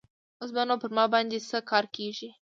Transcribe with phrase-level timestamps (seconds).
[0.41, 2.29] اوس به نور پر ما باندې څه کار کيږي.